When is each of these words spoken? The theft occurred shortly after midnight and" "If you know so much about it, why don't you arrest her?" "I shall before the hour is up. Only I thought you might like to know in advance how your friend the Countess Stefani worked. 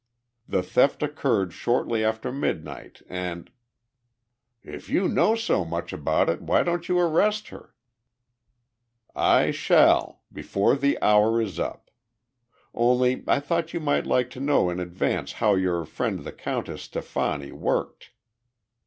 The 0.47 0.63
theft 0.63 1.03
occurred 1.03 1.53
shortly 1.53 2.03
after 2.03 2.31
midnight 2.31 3.03
and" 3.07 3.51
"If 4.63 4.89
you 4.89 5.07
know 5.07 5.35
so 5.35 5.63
much 5.63 5.93
about 5.93 6.27
it, 6.27 6.41
why 6.41 6.63
don't 6.63 6.89
you 6.89 6.97
arrest 6.99 7.49
her?" 7.49 7.75
"I 9.15 9.51
shall 9.51 10.23
before 10.33 10.75
the 10.75 10.99
hour 11.03 11.39
is 11.39 11.59
up. 11.59 11.91
Only 12.73 13.23
I 13.27 13.39
thought 13.39 13.75
you 13.75 13.79
might 13.79 14.07
like 14.07 14.31
to 14.31 14.39
know 14.39 14.71
in 14.71 14.79
advance 14.79 15.33
how 15.33 15.53
your 15.53 15.85
friend 15.85 16.21
the 16.23 16.31
Countess 16.31 16.81
Stefani 16.81 17.51
worked. 17.51 18.09